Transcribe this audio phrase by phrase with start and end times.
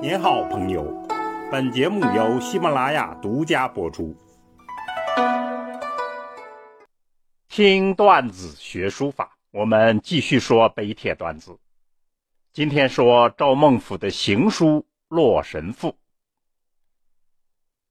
[0.00, 0.84] 您好，朋友。
[1.50, 4.16] 本节目由喜马拉雅独家播出。
[7.48, 11.58] 听段子学书法，我们继续说碑帖段子。
[12.52, 14.66] 今天说赵孟頫的行书
[15.08, 15.88] 《洛神赋》，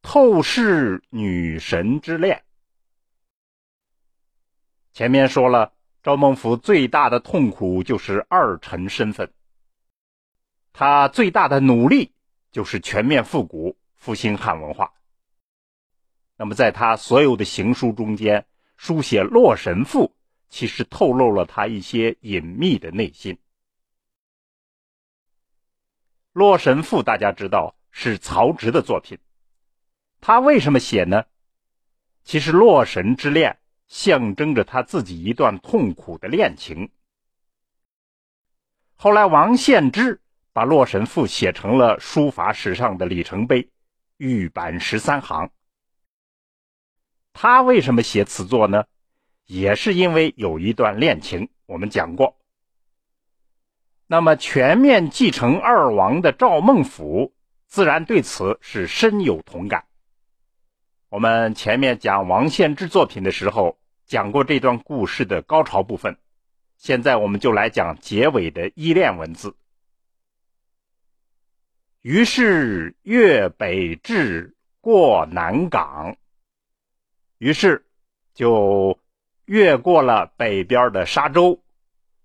[0.02, 2.42] 透视女神之恋。
[4.94, 9.30] 前面说了，赵孟頫最大的痛苦就是二臣身份。
[10.80, 12.14] 他最大的努力
[12.52, 14.94] 就是全面复古、复兴汉文化。
[16.36, 18.46] 那么，在他所有的行书中间，
[18.76, 20.06] 书写《洛神赋》，
[20.50, 23.34] 其实透露了他一些隐秘的内心。
[26.34, 29.18] 《洛神赋》大家知道是曹植的作品，
[30.22, 31.26] 他为什么写呢？
[32.24, 33.58] 其实，洛神之恋
[33.88, 36.92] 象征着他自己一段痛苦的恋情。
[38.96, 40.22] 后来，王献之。
[40.58, 43.70] 把《洛神赋》写成了书法史上的里程碑，
[44.18, 45.52] 御版十三行。
[47.32, 48.86] 他为什么写此作呢？
[49.46, 52.40] 也是因为有一段恋情，我们讲过。
[54.08, 57.32] 那么，全面继承二王的赵孟頫，
[57.68, 59.86] 自然对此是深有同感。
[61.10, 63.78] 我们前面讲王献之作品的时候，
[64.08, 66.18] 讲过这段故事的高潮部分，
[66.78, 69.56] 现在我们就来讲结尾的依恋文字。
[72.08, 76.16] 于是越北至过南港，
[77.38, 77.86] 于是
[78.34, 78.98] 就
[79.44, 81.62] 越过了北边的沙洲，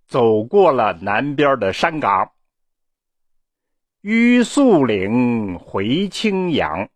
[0.07, 2.31] 走过了南边的山岗。
[4.03, 6.89] 于素岭回青阳，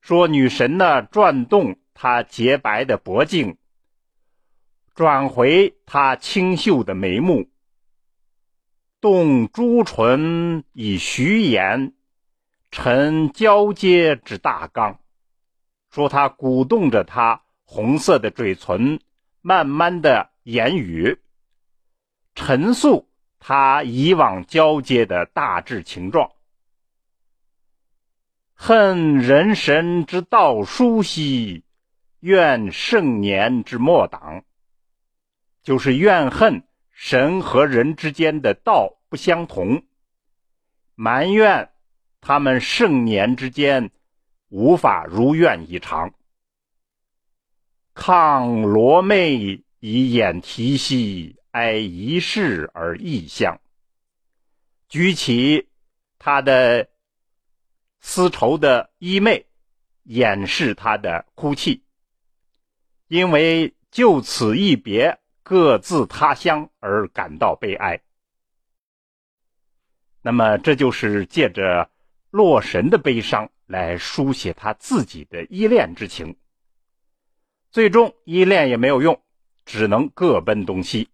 [0.00, 3.58] 说女神呢转动她洁白的脖颈，
[4.94, 7.46] 转回她清秀的眉目。
[9.00, 11.94] 动朱唇以徐言，
[12.70, 15.00] 陈交接之大纲，
[15.90, 19.00] 说他鼓动着他红色的嘴唇，
[19.40, 21.18] 慢慢的言语，
[22.34, 23.08] 陈述
[23.38, 26.30] 他以往交接的大致情状。
[28.52, 31.64] 恨人神之道疏兮，
[32.18, 34.44] 怨圣年之末党，
[35.62, 36.62] 就是怨恨。
[37.02, 39.82] 神和人之间的道不相同，
[40.94, 41.72] 埋怨
[42.20, 43.90] 他们盛年之间
[44.50, 46.12] 无法如愿以偿。
[47.94, 53.58] 抗罗妹以掩啼兮，哀一世而异乡。
[54.90, 55.70] 举起
[56.18, 56.86] 他的
[58.00, 59.46] 丝绸的衣袂，
[60.02, 61.82] 掩饰他的哭泣，
[63.08, 65.18] 因为就此一别。
[65.50, 68.00] 各自他乡而感到悲哀。
[70.22, 71.90] 那么，这就是借着
[72.30, 76.36] 洛神的悲伤来书写他自己的依恋之情。
[77.72, 79.20] 最终，依恋也没有用，
[79.64, 81.08] 只能各奔东西。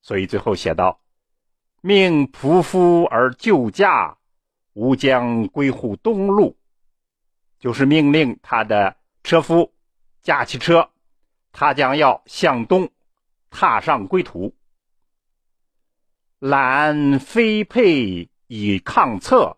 [0.00, 0.98] 所以最后写道
[1.82, 4.16] ：“命仆夫而就驾，
[4.72, 6.56] 吾将归乎东路。”
[7.60, 9.70] 就是命令他的车夫
[10.22, 10.88] 驾起车，
[11.52, 12.90] 他将要向东。
[13.52, 14.56] 踏上归途，
[16.38, 19.56] 揽飞佩以抗策，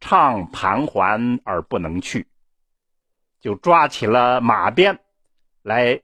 [0.00, 2.26] 怅盘桓而不能去，
[3.40, 4.98] 就抓起了马鞭
[5.62, 6.00] 来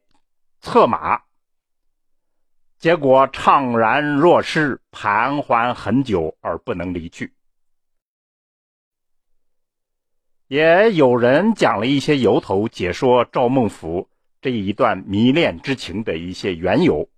[0.60, 1.22] 策马，
[2.78, 7.32] 结果怅然若失，盘桓很久而不能离去。
[10.48, 14.06] 也有人讲了一些由头，解说赵孟頫
[14.42, 17.08] 这一段迷恋之情的一些缘由。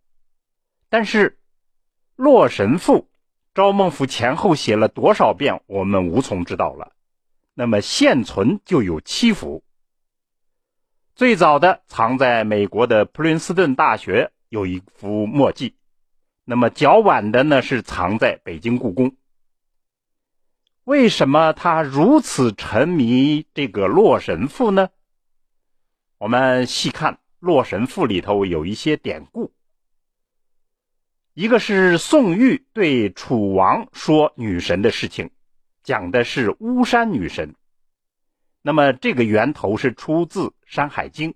[0.96, 1.30] 但是，
[2.14, 2.98] 《洛神赋》，
[3.52, 6.92] 赵孟頫前后写了多少遍，我们无从知道了。
[7.52, 9.64] 那么现存就有七幅，
[11.16, 15.74] 最早的藏在美国的普林斯顿大学有一幅墨迹，
[16.44, 19.16] 那么较晚的呢是藏在北京故宫。
[20.84, 24.90] 为什么他如此沉迷这个《洛神赋》呢？
[26.18, 29.52] 我们细看《洛神赋》里头有一些典故。
[31.34, 35.32] 一个是宋玉对楚王说女神的事情，
[35.82, 37.56] 讲的是巫山女神。
[38.62, 41.32] 那么这个源头是出自《山海经》。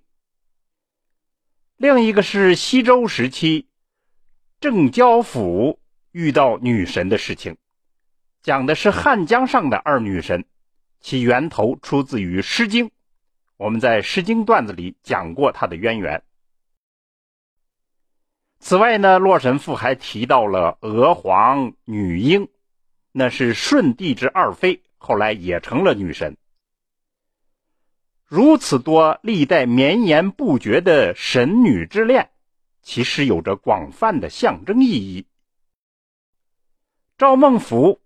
[1.77, 3.67] 另一个是西周时期
[4.61, 5.81] 郑交府
[6.12, 7.56] 遇到女神的事情，
[8.41, 10.44] 讲的是汉江上的二女神，
[11.01, 12.87] 其源头出自于《诗经》。
[13.56, 16.23] 我们在《诗经》段子里讲过它的渊源。
[18.60, 22.49] 此外呢，《洛神赋》还提到了娥皇、女英，
[23.12, 26.37] 那是舜帝之二妃后来也成了女神。
[28.26, 32.31] 如此多历代绵延不绝的神女之恋，
[32.82, 35.26] 其实有着广泛的象征意义。
[37.16, 38.00] 赵孟頫，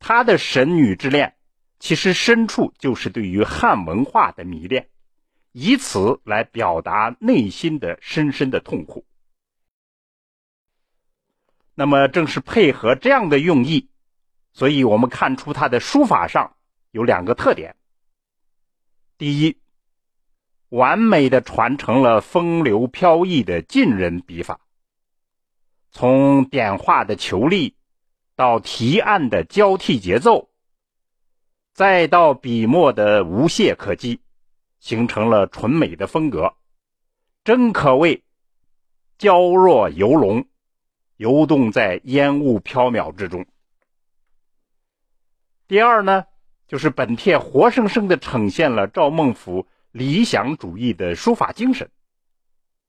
[0.00, 1.36] 他的神女之恋，
[1.78, 4.88] 其实深处就是对于汉文化的迷恋，
[5.52, 9.04] 以此来表达内心的深深的痛苦。
[11.74, 13.88] 那么，正是配合这样的用意，
[14.52, 16.56] 所以我们看出他的书法上
[16.90, 17.74] 有两个特点：
[19.16, 19.56] 第一，
[20.68, 24.60] 完美的传承了风流飘逸的晋人笔法，
[25.90, 27.74] 从点画的遒力，
[28.36, 30.50] 到提案的交替节奏，
[31.72, 34.20] 再到笔墨的无懈可击，
[34.80, 36.54] 形成了纯美的风格，
[37.42, 38.22] 真可谓
[39.16, 40.46] 娇若游龙，
[41.20, 43.44] 游动在烟雾飘渺之中。
[45.68, 46.24] 第二呢，
[46.66, 49.66] 就是本帖活生生的呈现了赵孟頫。
[49.92, 51.90] 理想主义的书法精神，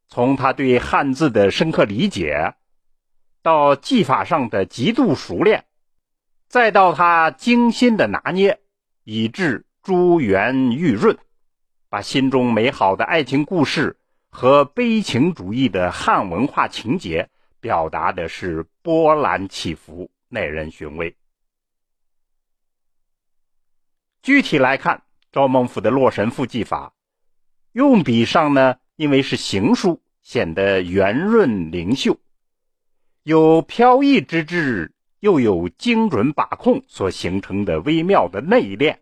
[0.07, 2.53] 从他对汉字的深刻理解，
[3.41, 5.65] 到技法上的极度熟练，
[6.47, 8.61] 再到他精心的拿捏，
[9.03, 11.17] 以致珠圆玉润，
[11.89, 13.97] 把心中美好的爱情故事
[14.29, 17.29] 和悲情主义的汉文化情节
[17.61, 21.15] 表达的是波澜起伏，耐人寻味。
[24.21, 25.01] 具体来看。
[25.33, 26.93] 赵孟頫的《洛神赋》技法，
[27.71, 32.19] 用笔上呢，因为是行书，显得圆润灵秀，
[33.23, 38.97] 有飘逸之至，又有精准把控所形成的微妙的内敛。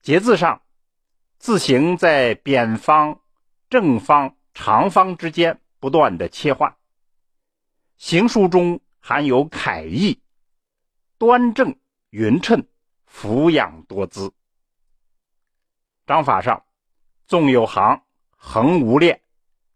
[0.00, 0.62] 节字上，
[1.40, 3.20] 字形在扁方、
[3.68, 6.76] 正方、长方之间不断的切换，
[7.96, 10.20] 行书中含有楷意，
[11.18, 11.74] 端正
[12.10, 12.64] 匀称。
[13.12, 14.32] 俯仰多姿，
[16.06, 16.64] 章法上
[17.26, 18.04] 纵有行，
[18.36, 19.20] 横无列，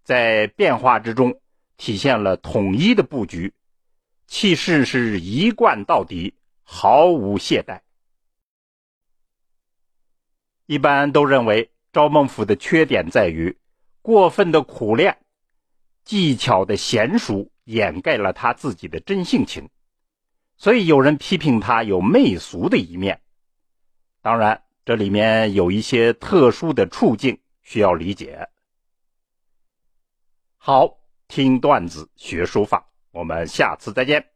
[0.05, 1.41] 在变化之中
[1.77, 3.53] 体现了统一的布局，
[4.29, 7.81] 气势是一贯到底，毫无懈怠。
[10.67, 13.59] 一般都认为赵孟頫的缺点在于
[14.01, 15.24] 过分的苦练，
[16.05, 19.69] 技巧的娴熟掩盖了他自己的真性情，
[20.57, 23.21] 所以有人批评他有媚俗的一面。
[24.21, 28.49] 当然，这里面有一些特殊的处境需要理解。
[30.57, 30.99] 好，
[31.29, 34.34] 听段子学书法，我们下次再见。